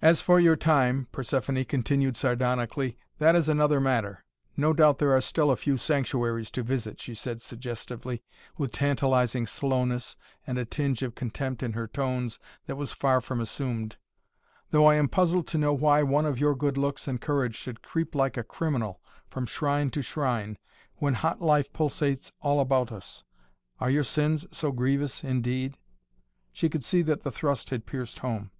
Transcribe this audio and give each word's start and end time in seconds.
"As 0.00 0.20
for 0.20 0.38
your 0.38 0.54
time," 0.54 1.08
Persephoné 1.12 1.66
continued 1.66 2.14
sardonically, 2.14 2.96
"that 3.18 3.34
is 3.34 3.48
another 3.48 3.80
matter. 3.80 4.24
No 4.56 4.72
doubt 4.72 5.00
there 5.00 5.10
are 5.10 5.20
still 5.20 5.50
a 5.50 5.56
few 5.56 5.76
sanctuaries 5.76 6.52
to 6.52 6.62
visit," 6.62 7.00
she 7.00 7.16
said 7.16 7.42
suggestively, 7.42 8.22
with 8.56 8.70
tantalizing 8.70 9.46
slowness 9.46 10.14
and 10.46 10.56
a 10.56 10.64
tinge 10.64 11.02
of 11.02 11.16
contempt 11.16 11.64
in 11.64 11.72
her 11.72 11.88
tones 11.88 12.38
that 12.66 12.76
was 12.76 12.92
far 12.92 13.20
from 13.20 13.40
assumed. 13.40 13.96
"Though 14.70 14.86
I 14.86 14.94
am 14.94 15.08
puzzled 15.08 15.48
to 15.48 15.58
know 15.58 15.72
why 15.72 16.04
one 16.04 16.26
of 16.26 16.38
your 16.38 16.54
good 16.54 16.78
looks 16.78 17.08
and 17.08 17.20
courage 17.20 17.56
should 17.56 17.82
creep 17.82 18.14
like 18.14 18.36
a 18.36 18.44
criminal 18.44 19.00
from 19.26 19.46
shrine 19.46 19.90
to 19.90 20.00
shrine, 20.02 20.58
when 20.98 21.14
hot 21.14 21.40
life 21.40 21.72
pulsates 21.72 22.30
all 22.40 22.60
about 22.60 22.92
us. 22.92 23.24
Are 23.80 23.90
your 23.90 24.04
sins 24.04 24.46
so 24.56 24.70
grievous 24.70 25.24
indeed?" 25.24 25.76
She 26.52 26.68
could 26.68 26.84
see 26.84 27.02
that 27.02 27.24
the 27.24 27.32
thrust 27.32 27.70
had 27.70 27.84
pierced 27.84 28.20
home. 28.20 28.52